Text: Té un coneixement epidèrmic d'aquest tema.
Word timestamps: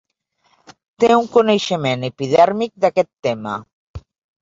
Té 1.03 1.09
un 1.17 1.27
coneixement 1.37 2.09
epidèrmic 2.11 2.77
d'aquest 2.87 3.15
tema. 3.29 3.63